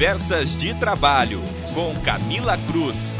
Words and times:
Conversas 0.00 0.56
de 0.56 0.74
Trabalho, 0.80 1.40
com 1.74 1.92
Camila 2.02 2.56
Cruz. 2.66 3.18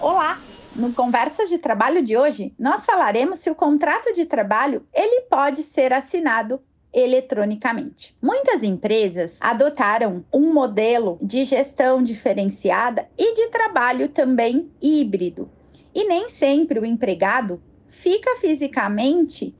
Olá! 0.00 0.40
No 0.74 0.94
Conversas 0.94 1.50
de 1.50 1.58
Trabalho 1.58 2.02
de 2.02 2.16
hoje, 2.16 2.54
nós 2.58 2.82
falaremos 2.86 3.40
se 3.40 3.50
o 3.50 3.54
contrato 3.54 4.14
de 4.14 4.24
trabalho 4.24 4.86
ele 4.94 5.26
pode 5.28 5.62
ser 5.62 5.92
assinado 5.92 6.58
eletronicamente. 6.90 8.16
Muitas 8.22 8.62
empresas 8.62 9.36
adotaram 9.42 10.24
um 10.32 10.54
modelo 10.54 11.18
de 11.20 11.44
gestão 11.44 12.02
diferenciada 12.02 13.06
e 13.18 13.34
de 13.34 13.48
trabalho 13.48 14.08
também 14.08 14.72
híbrido. 14.80 15.50
E 15.94 16.08
nem 16.08 16.30
sempre 16.30 16.78
o 16.78 16.86
empregado 16.86 17.62
fica 17.90 18.36
fisicamente 18.36 19.54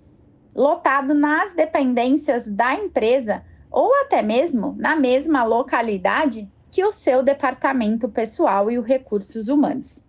lotado 0.54 1.12
nas 1.12 1.52
dependências 1.52 2.48
da 2.48 2.74
empresa 2.74 3.42
ou 3.73 3.93
até 4.02 4.20
mesmo 4.20 4.77
na 4.79 4.95
mesma 4.95 5.42
localidade 5.42 6.48
que 6.70 6.84
o 6.84 6.92
seu 6.92 7.23
departamento 7.23 8.09
pessoal 8.09 8.70
e 8.70 8.79
os 8.79 8.87
recursos 8.87 9.48
humanos. 9.48 10.02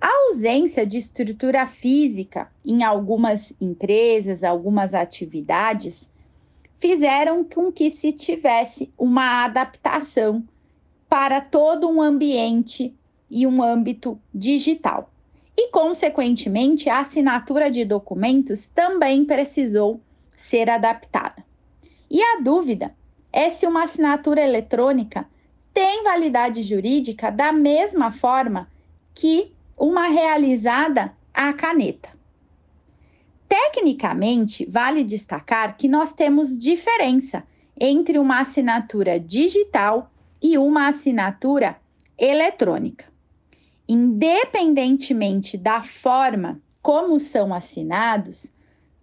A 0.00 0.08
ausência 0.26 0.86
de 0.86 0.96
estrutura 0.96 1.66
física 1.66 2.50
em 2.64 2.82
algumas 2.82 3.52
empresas, 3.60 4.42
algumas 4.42 4.94
atividades, 4.94 6.08
fizeram 6.78 7.42
com 7.44 7.72
que 7.72 7.90
se 7.90 8.12
tivesse 8.12 8.92
uma 8.96 9.44
adaptação 9.44 10.44
para 11.08 11.40
todo 11.40 11.88
um 11.88 12.00
ambiente 12.00 12.94
e 13.30 13.46
um 13.46 13.62
âmbito 13.62 14.20
digital. 14.32 15.10
E, 15.56 15.70
consequentemente, 15.70 16.88
a 16.88 17.00
assinatura 17.00 17.70
de 17.70 17.84
documentos 17.84 18.68
também 18.68 19.24
precisou 19.24 20.00
ser 20.36 20.70
adaptada. 20.70 21.47
E 22.10 22.22
a 22.22 22.40
dúvida 22.40 22.94
é 23.32 23.50
se 23.50 23.66
uma 23.66 23.84
assinatura 23.84 24.40
eletrônica 24.40 25.28
tem 25.72 26.02
validade 26.02 26.62
jurídica 26.62 27.30
da 27.30 27.52
mesma 27.52 28.10
forma 28.10 28.68
que 29.14 29.52
uma 29.76 30.08
realizada 30.08 31.12
à 31.32 31.52
caneta. 31.52 32.08
Tecnicamente, 33.48 34.66
vale 34.66 35.04
destacar 35.04 35.76
que 35.76 35.88
nós 35.88 36.12
temos 36.12 36.56
diferença 36.58 37.44
entre 37.80 38.18
uma 38.18 38.40
assinatura 38.40 39.20
digital 39.20 40.10
e 40.42 40.58
uma 40.58 40.88
assinatura 40.88 41.76
eletrônica. 42.18 43.04
Independentemente 43.88 45.56
da 45.56 45.82
forma 45.82 46.60
como 46.82 47.20
são 47.20 47.54
assinados, 47.54 48.52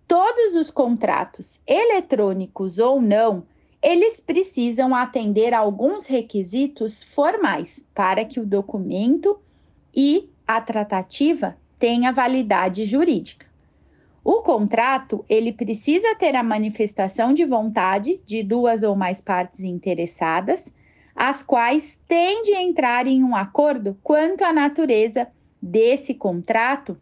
todos 0.07 0.55
os 0.55 0.71
contratos, 0.71 1.59
eletrônicos 1.67 2.79
ou 2.79 3.01
não, 3.01 3.43
eles 3.81 4.19
precisam 4.19 4.95
atender 4.95 5.53
a 5.53 5.59
alguns 5.59 6.05
requisitos 6.05 7.03
formais 7.03 7.85
para 7.93 8.25
que 8.25 8.39
o 8.39 8.45
documento 8.45 9.39
e 9.95 10.29
a 10.47 10.59
tratativa 10.59 11.55
tenha 11.77 12.11
validade 12.11 12.85
jurídica. 12.85 13.45
O 14.23 14.41
contrato, 14.41 15.23
ele 15.29 15.53
precisa 15.53 16.15
ter 16.15 16.35
a 16.35 16.41
manifestação 16.41 17.31
de 17.31 17.45
vontade 17.45 18.19
de 18.25 18.41
duas 18.41 18.81
ou 18.81 18.95
mais 18.95 19.21
partes 19.21 19.59
interessadas, 19.59 20.73
as 21.15 21.43
quais 21.43 22.01
têm 22.07 22.41
de 22.41 22.53
entrar 22.55 23.05
em 23.05 23.23
um 23.23 23.35
acordo 23.35 23.95
quanto 24.01 24.43
à 24.43 24.51
natureza 24.51 25.27
desse 25.61 26.15
contrato 26.15 26.99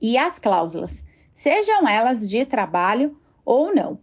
e 0.00 0.18
as 0.18 0.40
cláusulas, 0.40 1.04
sejam 1.34 1.88
elas 1.88 2.28
de 2.28 2.44
trabalho 2.44 3.16
ou 3.44 3.74
não. 3.74 3.98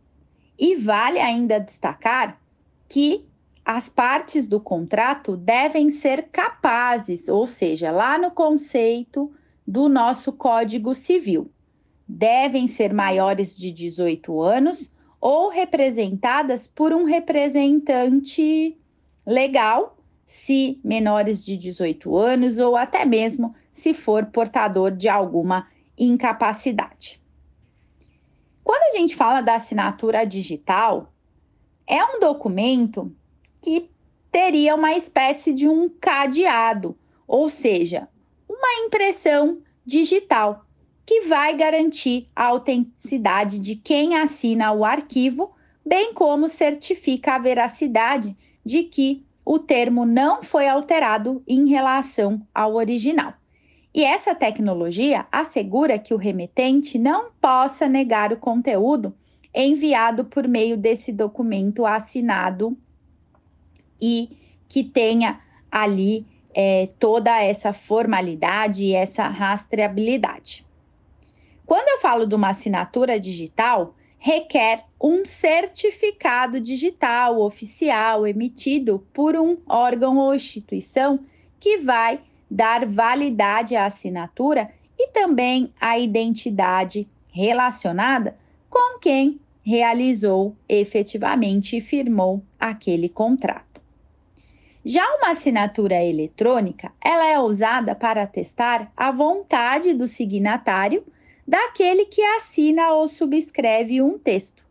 E 0.58 0.76
vale 0.76 1.20
ainda 1.20 1.60
destacar 1.60 2.40
que 2.88 3.26
as 3.64 3.88
partes 3.88 4.48
do 4.48 4.60
contrato 4.60 5.38
devem 5.38 5.90
ser 5.90 6.30
capazes, 6.32 7.28
ou 7.28 7.46
seja, 7.46 7.92
lá 7.92 8.18
no 8.18 8.32
conceito 8.32 9.32
do 9.66 9.88
nosso 9.88 10.34
Código 10.34 10.96
Civil 10.96 11.52
devem 12.10 12.66
ser 12.66 12.92
maiores 12.92 13.56
de 13.56 13.72
18 13.72 14.42
anos 14.42 14.92
ou 15.22 15.50
representadas 15.50 16.68
por 16.68 16.92
um 16.92 17.04
representante 17.04 18.76
legal, 19.24 19.96
se 20.26 20.80
menores 20.84 21.46
de 21.46 21.56
18 21.56 22.18
anos 22.18 22.58
ou 22.58 22.76
até 22.76 23.06
mesmo 23.06 23.54
se 23.72 23.94
for 23.94 24.26
portador 24.26 24.92
de 24.92 25.08
alguma 25.08 25.68
incapacidade. 25.96 27.19
Quando 28.70 28.84
a 28.84 29.00
gente 29.00 29.16
fala 29.16 29.42
da 29.42 29.56
assinatura 29.56 30.24
digital, 30.28 31.12
é 31.88 32.06
um 32.06 32.20
documento 32.20 33.12
que 33.60 33.90
teria 34.32 34.76
uma 34.76 34.94
espécie 34.94 35.52
de 35.56 35.68
um 35.68 35.90
cadeado, 35.90 36.96
ou 37.28 37.50
seja, 37.50 38.08
uma 38.48 38.86
impressão 38.86 39.58
digital 39.84 40.68
que 41.04 41.22
vai 41.22 41.58
garantir 41.58 42.30
a 42.36 42.46
autenticidade 42.46 43.58
de 43.58 43.76
quem 43.76 44.16
assina 44.16 44.72
o 44.72 44.86
arquivo, 44.86 45.52
bem 45.84 46.14
como 46.14 46.48
certifica 46.48 47.34
a 47.34 47.40
veracidade 47.40 48.38
de 48.64 48.84
que 48.84 49.26
o 49.44 49.58
termo 49.58 50.06
não 50.06 50.44
foi 50.44 50.68
alterado 50.68 51.42
em 51.48 51.68
relação 51.68 52.40
ao 52.54 52.76
original. 52.76 53.34
E 53.94 54.04
essa 54.04 54.36
tecnologia 54.36 55.26
assegura 55.32 55.98
que 55.98 56.14
o 56.14 56.18
remetente 56.18 57.00
não 57.00 57.32
possa 57.42 57.88
negar 57.88 58.32
o 58.32 58.38
conteúdo 58.38 59.16
enviado 59.54 60.26
por 60.26 60.48
meio 60.48 60.78
desse 60.78 61.12
documento 61.12 61.86
assinado 61.86 62.78
e 64.00 64.38
que 64.68 64.84
tenha 64.84 65.42
ali 65.72 66.26
é, 66.54 66.90
toda 67.00 67.42
essa 67.42 67.74
formalidade 67.74 68.84
e 68.84 68.94
essa 68.94 69.28
rastreabilidade. 69.28 70.66
Quando 71.66 71.88
eu 71.88 72.00
falo 72.00 72.26
de 72.26 72.36
uma 72.36 72.50
assinatura 72.50 73.20
digital, 73.20 73.96
requer 74.18 74.86
um 75.02 75.26
certificado 75.26 76.60
digital 76.60 77.40
oficial 77.42 78.28
emitido 78.28 79.06
por 79.14 79.36
um 79.36 79.58
órgão 79.68 80.18
ou 80.18 80.36
instituição 80.36 81.20
que 81.60 81.78
vai 81.78 82.20
dar 82.50 82.86
validade 82.86 83.76
à 83.76 83.86
assinatura 83.86 84.70
e 84.98 85.10
também 85.10 85.74
à 85.80 85.98
identidade 85.98 87.08
relacionada 87.32 88.38
com 88.70 89.00
quem 89.00 89.40
realizou 89.62 90.56
efetivamente 90.68 91.78
e 91.78 91.82
firmou 91.82 92.44
aquele 92.60 93.08
contrato. 93.08 93.82
Já 94.84 95.06
uma 95.18 95.32
assinatura 95.32 96.04
eletrônica, 96.04 96.92
ela 97.04 97.28
é 97.28 97.38
usada 97.40 97.94
para 97.94 98.24
atestar 98.24 98.92
a 98.96 99.12
vontade 99.12 99.94
do 99.94 100.08
signatário 100.08 101.06
daquele 101.48 102.06
que 102.06 102.22
assina 102.22 102.92
ou 102.94 103.08
subscreve 103.08 104.02
um 104.02 104.18
texto. 104.18 104.64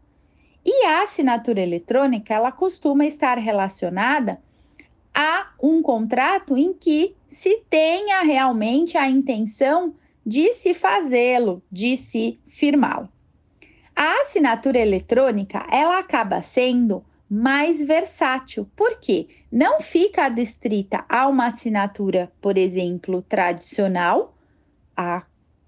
E 0.64 0.86
a 0.86 1.02
assinatura 1.02 1.60
eletrônica, 1.60 2.32
ela 2.34 2.50
costuma 2.50 3.04
estar 3.04 3.38
relacionada 3.38 4.40
a 5.20 5.48
um 5.60 5.82
contrato 5.82 6.56
em 6.56 6.72
que 6.72 7.16
se 7.26 7.64
tenha 7.68 8.22
realmente 8.22 8.96
a 8.96 9.10
intenção 9.10 9.92
de 10.24 10.52
se 10.52 10.72
fazê-lo, 10.72 11.60
de 11.72 11.96
se 11.96 12.38
firmá-lo. 12.46 13.08
A 13.96 14.20
assinatura 14.20 14.78
eletrônica, 14.78 15.66
ela 15.72 15.98
acaba 15.98 16.40
sendo 16.40 17.04
mais 17.28 17.82
versátil, 17.82 18.70
porque 18.76 19.26
não 19.50 19.80
fica 19.80 20.26
adstrita 20.26 21.04
a 21.08 21.26
uma 21.26 21.48
assinatura, 21.48 22.30
por 22.40 22.56
exemplo, 22.56 23.20
tradicional, 23.22 24.36
a 24.96 25.24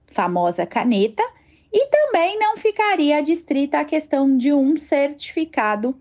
famosa 0.07 0.65
caneta, 0.65 1.25
e 1.73 1.89
também 1.89 2.39
não 2.39 2.57
ficaria 2.57 3.21
distrita 3.21 3.81
a 3.81 3.85
questão 3.85 4.37
de 4.37 4.53
um 4.53 4.77
certificado 4.77 6.01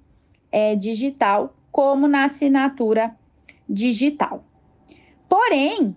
é, 0.51 0.75
digital, 0.75 1.55
como 1.71 2.07
na 2.07 2.25
assinatura 2.25 3.17
digital. 3.69 4.43
Porém, 5.27 5.95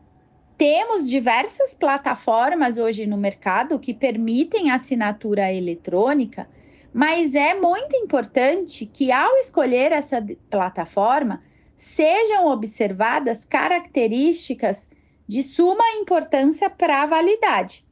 temos 0.59 1.09
diversas 1.09 1.75
plataformas 1.75 2.79
hoje 2.79 3.07
no 3.07 3.17
mercado 3.17 3.79
que 3.79 3.95
permitem 3.95 4.71
assinatura 4.71 5.53
eletrônica, 5.53 6.47
mas 6.93 7.35
é 7.35 7.55
muito 7.55 7.97
importante 7.97 8.85
que, 8.85 9.11
ao 9.11 9.37
escolher 9.39 9.91
essa 9.91 10.25
plataforma, 10.51 11.43
sejam 11.75 12.47
observadas 12.47 13.45
características 13.45 14.89
de 15.27 15.43
suma 15.43 15.85
importância 15.97 16.69
para 16.69 17.03
a 17.03 17.07
validade. 17.07 17.85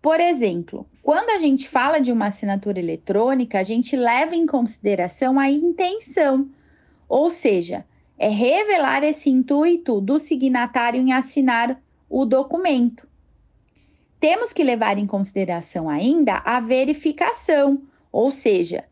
Por 0.00 0.20
exemplo, 0.20 0.86
quando 1.02 1.30
a 1.30 1.38
gente 1.38 1.68
fala 1.68 1.98
de 1.98 2.12
uma 2.12 2.26
assinatura 2.26 2.78
eletrônica, 2.78 3.58
a 3.58 3.62
gente 3.62 3.96
leva 3.96 4.36
em 4.36 4.46
consideração 4.46 5.38
a 5.38 5.50
intenção, 5.50 6.48
ou 7.08 7.30
seja, 7.30 7.84
é 8.18 8.28
revelar 8.28 9.02
esse 9.02 9.28
intuito 9.28 10.00
do 10.00 10.18
signatário 10.18 11.00
em 11.00 11.12
assinar 11.12 11.80
o 12.08 12.24
documento. 12.24 13.08
Temos 14.20 14.52
que 14.52 14.64
levar 14.64 14.98
em 14.98 15.06
consideração 15.06 15.88
ainda 15.88 16.36
a 16.44 16.60
verificação, 16.60 17.82
ou 18.10 18.30
seja, 18.30 18.84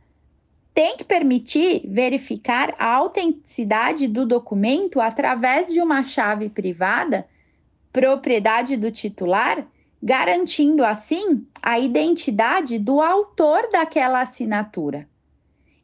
tem 0.74 0.96
que 0.96 1.04
permitir 1.04 1.82
verificar 1.86 2.74
a 2.78 2.86
autenticidade 2.94 4.08
do 4.08 4.26
documento 4.26 5.00
através 5.00 5.72
de 5.72 5.80
uma 5.80 6.02
chave 6.02 6.48
privada, 6.48 7.26
propriedade 7.92 8.76
do 8.76 8.90
titular, 8.90 9.66
garantindo 10.02 10.84
assim 10.84 11.46
a 11.62 11.78
identidade 11.78 12.78
do 12.78 13.00
autor 13.00 13.70
daquela 13.70 14.20
assinatura. 14.20 15.08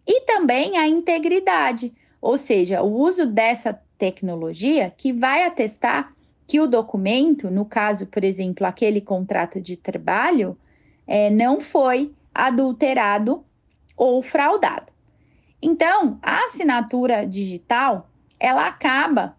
E 0.06 0.22
também 0.22 0.78
a 0.78 0.88
integridade, 0.88 1.94
ou 2.20 2.36
seja, 2.36 2.82
o 2.82 2.92
uso 2.92 3.26
dessa 3.26 3.80
tecnologia 3.96 4.92
que 4.96 5.12
vai 5.12 5.44
atestar 5.44 6.12
que 6.46 6.60
o 6.60 6.66
documento, 6.66 7.50
no 7.50 7.64
caso, 7.64 8.06
por 8.06 8.24
exemplo, 8.24 8.66
aquele 8.66 9.00
contrato 9.00 9.60
de 9.60 9.76
trabalho, 9.76 10.56
é, 11.06 11.28
não 11.28 11.60
foi 11.60 12.12
adulterado 12.34 13.44
ou 13.96 14.22
fraudado. 14.22 14.92
Então, 15.60 16.18
a 16.22 16.44
assinatura 16.46 17.26
digital, 17.26 18.08
ela 18.38 18.66
acaba 18.66 19.36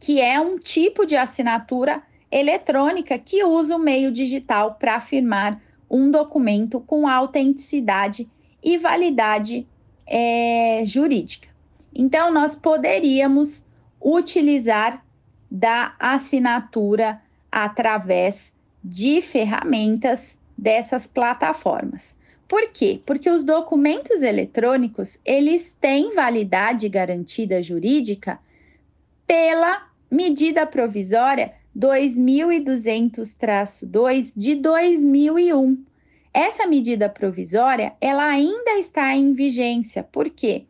que 0.00 0.20
é 0.20 0.40
um 0.40 0.58
tipo 0.58 1.06
de 1.06 1.14
assinatura 1.14 2.02
eletrônica 2.30 3.16
que 3.18 3.44
usa 3.44 3.76
o 3.76 3.78
meio 3.78 4.10
digital 4.10 4.74
para 4.74 4.96
afirmar 4.96 5.62
um 5.88 6.10
documento 6.10 6.80
com 6.80 7.06
autenticidade 7.06 8.28
e 8.64 8.78
validade 8.78 9.68
é, 10.06 10.82
jurídica. 10.86 11.51
Então, 11.94 12.32
nós 12.32 12.56
poderíamos 12.56 13.62
utilizar 14.00 15.04
da 15.50 15.94
assinatura 15.98 17.20
através 17.50 18.50
de 18.82 19.20
ferramentas 19.20 20.38
dessas 20.56 21.06
plataformas. 21.06 22.16
Por 22.48 22.70
quê? 22.70 23.02
Porque 23.06 23.28
os 23.30 23.44
documentos 23.44 24.22
eletrônicos, 24.22 25.18
eles 25.24 25.76
têm 25.80 26.14
validade 26.14 26.88
garantida 26.88 27.62
jurídica 27.62 28.40
pela 29.26 29.86
medida 30.10 30.66
provisória 30.66 31.52
2200-2 31.76 34.32
de 34.36 34.54
2001. 34.56 35.84
Essa 36.34 36.66
medida 36.66 37.08
provisória, 37.08 37.94
ela 38.00 38.24
ainda 38.24 38.78
está 38.78 39.14
em 39.14 39.32
vigência. 39.32 40.02
Por 40.02 40.28
quê? 40.30 40.64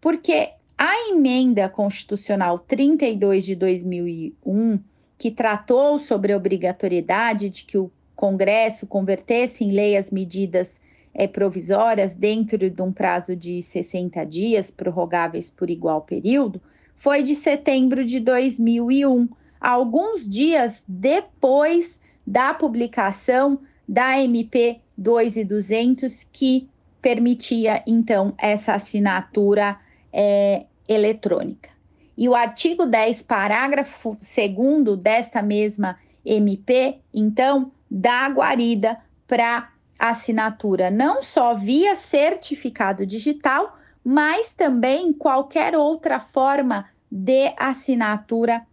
Porque 0.00 0.50
a 0.82 1.10
emenda 1.10 1.68
constitucional 1.68 2.58
32 2.60 3.44
de 3.44 3.54
2001, 3.54 4.80
que 5.18 5.30
tratou 5.30 5.98
sobre 5.98 6.32
a 6.32 6.36
obrigatoriedade 6.38 7.50
de 7.50 7.64
que 7.64 7.76
o 7.76 7.92
Congresso 8.16 8.86
convertesse 8.86 9.62
em 9.62 9.72
lei 9.72 9.94
as 9.94 10.10
medidas 10.10 10.80
é, 11.12 11.26
provisórias 11.26 12.14
dentro 12.14 12.70
de 12.70 12.80
um 12.80 12.90
prazo 12.90 13.36
de 13.36 13.60
60 13.60 14.24
dias, 14.24 14.70
prorrogáveis 14.70 15.50
por 15.50 15.68
igual 15.68 16.00
período, 16.00 16.62
foi 16.96 17.22
de 17.22 17.34
setembro 17.34 18.02
de 18.02 18.18
2001, 18.18 19.28
alguns 19.60 20.26
dias 20.26 20.82
depois 20.88 22.00
da 22.26 22.54
publicação 22.54 23.60
da 23.86 24.18
MP 24.18 24.80
2200, 24.96 26.24
que 26.32 26.66
permitia 27.02 27.82
então 27.86 28.32
essa 28.38 28.72
assinatura 28.72 29.78
é, 30.12 30.66
eletrônica. 30.88 31.70
E 32.16 32.28
o 32.28 32.34
artigo 32.34 32.84
10, 32.84 33.22
parágrafo 33.22 34.16
2 34.20 34.98
desta 34.98 35.40
mesma 35.40 35.98
MP, 36.24 36.98
então, 37.14 37.72
dá 37.90 38.28
guarida 38.28 38.98
para 39.26 39.70
assinatura 39.98 40.90
não 40.90 41.22
só 41.22 41.54
via 41.54 41.94
certificado 41.94 43.06
digital, 43.06 43.78
mas 44.04 44.52
também 44.52 45.12
qualquer 45.12 45.76
outra 45.76 46.18
forma 46.18 46.86
de 47.10 47.52
assinatura 47.58 48.66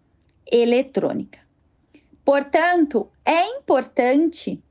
eletrônica. 0.50 1.40
Portanto, 2.24 3.10
é 3.26 3.46
importante 3.58 4.62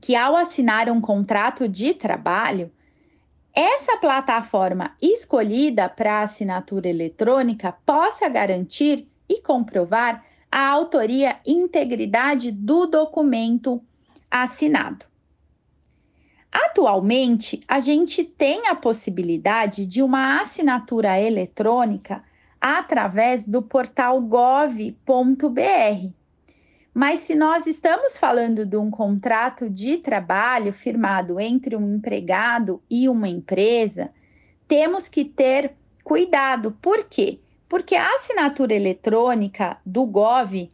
que 0.00 0.14
ao 0.14 0.36
assinar 0.36 0.88
um 0.90 1.00
contrato 1.00 1.68
de 1.68 1.94
trabalho, 1.94 2.70
essa 3.54 3.96
plataforma 3.96 4.96
escolhida 5.00 5.88
para 5.88 6.22
assinatura 6.22 6.88
eletrônica 6.88 7.72
possa 7.86 8.28
garantir 8.28 9.06
e 9.28 9.40
comprovar 9.40 10.24
a 10.50 10.68
autoria 10.68 11.36
e 11.46 11.52
integridade 11.52 12.50
do 12.50 12.86
documento 12.86 13.80
assinado. 14.30 15.06
Atualmente, 16.50 17.60
a 17.66 17.80
gente 17.80 18.24
tem 18.24 18.68
a 18.68 18.74
possibilidade 18.74 19.86
de 19.86 20.02
uma 20.02 20.40
assinatura 20.40 21.20
eletrônica 21.20 22.24
através 22.60 23.46
do 23.46 23.60
portal 23.60 24.20
gov.br. 24.20 24.94
Mas 26.94 27.20
se 27.20 27.34
nós 27.34 27.66
estamos 27.66 28.16
falando 28.16 28.64
de 28.64 28.76
um 28.76 28.88
contrato 28.88 29.68
de 29.68 29.96
trabalho 29.96 30.72
firmado 30.72 31.40
entre 31.40 31.74
um 31.74 31.96
empregado 31.96 32.80
e 32.88 33.08
uma 33.08 33.28
empresa, 33.28 34.12
temos 34.68 35.08
que 35.08 35.24
ter 35.24 35.72
cuidado. 36.04 36.70
Por 36.80 37.04
quê? 37.04 37.40
Porque 37.68 37.96
a 37.96 38.06
assinatura 38.14 38.72
eletrônica 38.72 39.76
do 39.84 40.06
Gov, 40.06 40.70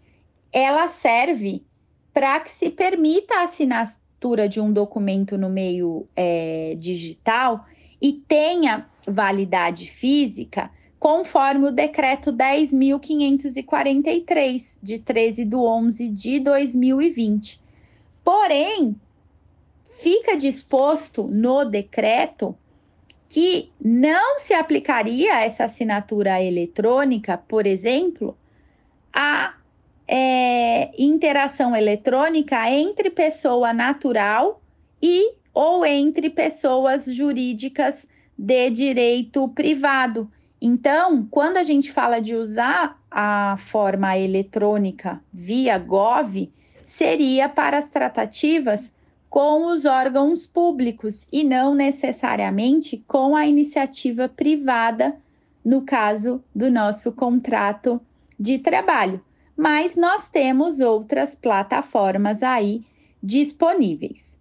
ela 0.53 0.89
serve 0.89 1.65
para 2.13 2.39
que 2.41 2.51
se 2.51 2.69
permita 2.69 3.37
a 3.37 3.45
assinatura 3.45 4.47
de 4.47 4.61
um 4.61 4.71
documento 4.71 5.39
no 5.39 5.49
meio 5.49 6.07
é, 6.15 6.77
digital 6.79 7.65
e 8.03 8.13
tenha 8.13 8.87
validade 9.07 9.91
física, 9.91 10.71
conforme 11.01 11.67
o 11.69 11.73
decreto 11.73 12.31
10.543, 12.31 14.77
de 14.83 14.99
13 14.99 15.47
de 15.47 15.57
11 15.57 16.09
de 16.11 16.39
2020. 16.41 17.59
Porém, 18.23 18.95
fica 19.99 20.37
disposto 20.37 21.23
no 21.25 21.65
decreto 21.65 22.55
que 23.31 23.73
não 23.83 24.39
se 24.39 24.53
aplicaria 24.53 25.43
essa 25.43 25.65
assinatura 25.65 26.43
eletrônica, 26.43 27.39
por 27.39 27.67
exemplo, 27.67 28.37
a 29.11 29.55
é, 30.07 30.91
interação 31.03 31.75
eletrônica 31.75 32.71
entre 32.71 33.09
pessoa 33.09 33.73
natural 33.73 34.61
e 35.01 35.33
ou 35.55 35.87
entre 35.87 36.29
pessoas 36.29 37.07
jurídicas 37.07 38.07
de 38.37 38.69
direito 38.71 39.49
privado. 39.49 40.31
Então, 40.61 41.27
quando 41.31 41.57
a 41.57 41.63
gente 41.63 41.91
fala 41.91 42.21
de 42.21 42.35
usar 42.35 43.01
a 43.11 43.57
forma 43.59 44.19
eletrônica 44.19 45.21
via 45.33 45.79
GOV, 45.79 46.51
seria 46.85 47.49
para 47.49 47.79
as 47.79 47.87
tratativas 47.87 48.93
com 49.31 49.67
os 49.67 49.87
órgãos 49.87 50.45
públicos 50.47 51.27
e 51.33 51.45
não 51.45 51.75
necessariamente 51.75 53.03
com 53.07 53.37
a 53.37 53.47
iniciativa 53.47 54.29
privada, 54.29 55.17
no 55.65 55.83
caso 55.83 56.43
do 56.55 56.71
nosso 56.71 57.13
contrato 57.13 58.01
de 58.39 58.59
trabalho. 58.59 59.21
Mas 59.57 59.95
nós 59.95 60.29
temos 60.29 60.81
outras 60.81 61.35
plataformas 61.35 62.43
aí 62.43 62.85
disponíveis 63.23 64.39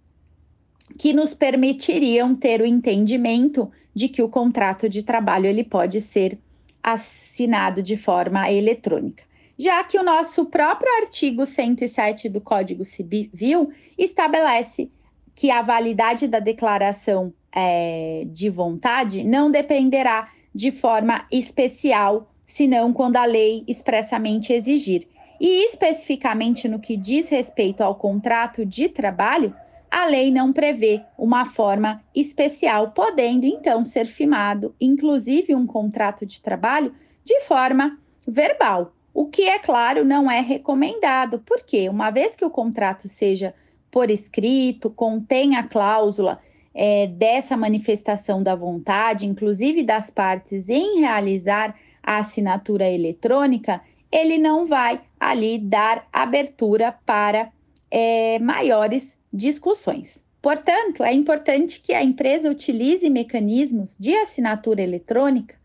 que 0.98 1.14
nos 1.14 1.34
permitiriam 1.34 2.36
ter 2.36 2.62
o 2.62 2.66
entendimento 2.66 3.72
de 4.00 4.08
que 4.08 4.22
o 4.22 4.30
contrato 4.30 4.88
de 4.88 5.04
trabalho 5.04 5.46
ele 5.46 5.62
pode 5.62 6.00
ser 6.00 6.40
assinado 6.82 7.84
de 7.84 7.98
forma 7.98 8.50
eletrônica. 8.50 9.26
Já 9.58 9.84
que 9.84 10.00
o 10.00 10.04
nosso 10.04 10.46
próprio 10.46 10.90
artigo 11.02 11.46
107 11.46 12.30
do 12.30 12.40
Código 12.40 12.86
Civil 12.86 13.74
estabelece 13.98 14.90
que 15.36 15.52
a 15.52 15.62
validade 15.62 16.30
da 16.30 16.40
declaração 16.40 17.34
é, 17.54 18.24
de 18.28 18.50
vontade 18.50 19.22
não 19.22 19.52
dependerá 19.52 20.32
de 20.56 20.72
forma 20.72 21.26
especial 21.30 22.32
senão 22.46 22.94
quando 22.94 23.18
a 23.18 23.26
lei 23.26 23.66
expressamente 23.68 24.54
exigir. 24.54 25.10
E 25.42 25.66
especificamente 25.66 26.70
no 26.70 26.80
que 26.80 26.96
diz 26.96 27.28
respeito 27.28 27.82
ao 27.82 27.96
contrato 27.96 28.66
de 28.66 28.88
trabalho, 28.88 29.54
a 29.90 30.06
lei 30.06 30.32
não 30.32 30.54
prevê 30.54 31.02
uma 31.18 31.46
forma 31.46 32.04
especial, 32.16 32.92
podendo 32.92 33.46
então 33.46 33.84
ser 33.84 34.06
firmado, 34.06 34.76
inclusive 34.80 35.56
um 35.56 35.66
contrato 35.66 36.26
de 36.26 36.42
trabalho, 36.42 36.94
de 37.24 37.42
forma 37.42 37.98
verbal. 38.28 38.94
O 39.14 39.26
que, 39.26 39.44
é 39.44 39.60
claro, 39.60 40.06
não 40.06 40.30
é 40.30 40.40
recomendado, 40.40 41.40
porque 41.46 41.90
uma 41.90 42.12
vez 42.12 42.36
que 42.36 42.46
o 42.46 42.50
contrato 42.50 43.08
seja 43.08 43.54
por 43.92 44.10
escrito, 44.10 44.90
contém 44.90 45.56
a 45.56 45.64
cláusula 45.64 46.40
é, 46.74 47.08
dessa 47.08 47.58
manifestação 47.58 48.42
da 48.42 48.56
vontade, 48.56 49.26
inclusive 49.26 49.84
das 49.84 50.10
partes, 50.10 50.70
em 50.70 51.00
realizar 51.00 51.76
a 52.02 52.20
assinatura 52.20 52.90
eletrônica, 52.90 53.82
ele 54.12 54.38
não 54.38 54.66
vai 54.66 55.02
ali 55.20 55.58
dar 55.58 56.08
abertura 56.14 56.96
para 57.06 57.52
é, 57.92 58.40
maiores 58.40 59.19
discussões. 59.32 60.24
Portanto, 60.42 61.04
é 61.04 61.14
importante 61.14 61.82
que 61.82 61.94
a 61.94 62.04
empresa 62.04 62.50
utilize 62.50 63.10
mecanismos 63.10 63.96
de 63.98 64.16
assinatura 64.16 64.82
eletrônica 64.82 65.56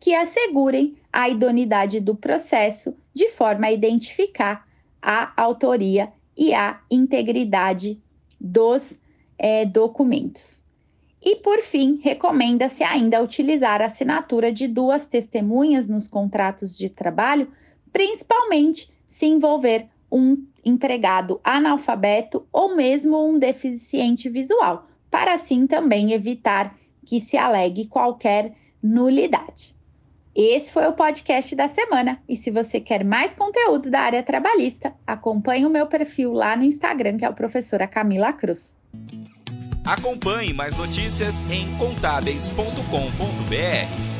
que 0.00 0.14
assegurem 0.14 0.96
a 1.12 1.28
idoneidade 1.28 2.00
do 2.00 2.14
processo 2.14 2.94
de 3.14 3.28
forma 3.28 3.68
a 3.68 3.72
identificar 3.72 4.66
a 5.00 5.32
autoria 5.40 6.12
e 6.36 6.52
a 6.52 6.80
integridade 6.90 8.00
dos 8.40 8.98
é, 9.38 9.64
documentos. 9.64 10.62
E, 11.22 11.36
por 11.36 11.62
fim, 11.62 12.00
recomenda-se 12.02 12.84
ainda 12.84 13.22
utilizar 13.22 13.80
a 13.80 13.86
assinatura 13.86 14.52
de 14.52 14.68
duas 14.68 15.06
testemunhas 15.06 15.88
nos 15.88 16.06
contratos 16.06 16.76
de 16.76 16.90
trabalho, 16.90 17.50
principalmente 17.90 18.92
se 19.06 19.24
envolver 19.24 19.88
um 20.14 20.46
empregado 20.64 21.40
analfabeto 21.42 22.46
ou 22.52 22.76
mesmo 22.76 23.28
um 23.28 23.36
deficiente 23.36 24.30
visual, 24.30 24.86
para 25.10 25.34
assim 25.34 25.66
também 25.66 26.12
evitar 26.12 26.76
que 27.04 27.18
se 27.18 27.36
alegue 27.36 27.86
qualquer 27.86 28.52
nulidade. 28.80 29.74
Esse 30.34 30.72
foi 30.72 30.86
o 30.86 30.92
podcast 30.92 31.54
da 31.54 31.68
semana 31.68 32.20
e 32.28 32.36
se 32.36 32.50
você 32.50 32.80
quer 32.80 33.04
mais 33.04 33.34
conteúdo 33.34 33.90
da 33.90 34.00
área 34.00 34.22
trabalhista, 34.22 34.94
acompanhe 35.06 35.66
o 35.66 35.70
meu 35.70 35.86
perfil 35.86 36.32
lá 36.32 36.56
no 36.56 36.64
Instagram, 36.64 37.16
que 37.16 37.24
é 37.24 37.28
o 37.28 37.34
professora 37.34 37.86
Camila 37.86 38.32
Cruz. 38.32 38.74
Acompanhe 39.84 40.54
mais 40.54 40.76
notícias 40.76 41.42
em 41.50 41.76
contábeis.com.br. 41.76 44.13